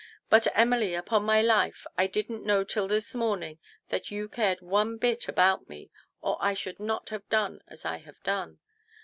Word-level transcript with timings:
But, 0.31 0.47
Emily, 0.57 0.95
upon 0.95 1.21
my 1.25 1.43
life 1.43 1.85
I 1.95 2.07
didn't 2.07 2.43
know 2.43 2.63
till 2.63 2.87
this 2.87 3.13
morning 3.13 3.59
that 3.89 4.09
you 4.09 4.27
cared 4.27 4.59
one 4.59 4.97
bit 4.97 5.27
about 5.27 5.67
rne, 5.67 5.91
or 6.21 6.39
I 6.41 6.55
should 6.55 6.79
not 6.79 7.09
have 7.09 7.29
done 7.29 7.61
as 7.67 7.85
I 7.85 7.97
have 7.97 8.19
done. 8.23 8.57